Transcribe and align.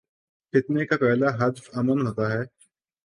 فتنے 0.53 0.85
کا 0.89 0.95
پہلا 1.01 1.29
ہدف 1.39 1.63
امن 1.79 1.99
ہو 2.05 2.11
تا 2.17 2.25
ہے۔ 2.33 2.43